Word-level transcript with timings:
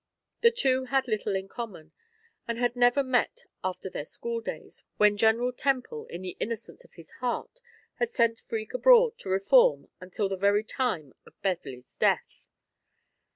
The 0.41 0.49
two 0.49 0.85
had 0.85 1.07
little 1.07 1.35
in 1.35 1.47
common, 1.47 1.91
and 2.47 2.57
had 2.57 2.75
never 2.75 3.03
met 3.03 3.43
after 3.63 3.87
their 3.87 4.03
school 4.03 4.41
days, 4.41 4.83
when 4.97 5.15
General 5.15 5.53
Temple, 5.53 6.07
in 6.07 6.23
the 6.23 6.35
innocence 6.39 6.83
of 6.83 6.93
his 6.95 7.11
heart, 7.21 7.59
had 7.99 8.11
sent 8.11 8.39
Freke 8.39 8.73
abroad, 8.73 9.19
to 9.19 9.29
reform, 9.29 9.89
until 9.99 10.27
the 10.27 10.37
very 10.37 10.63
time 10.63 11.13
of 11.27 11.39
Beverley's 11.43 11.93
death. 11.93 12.41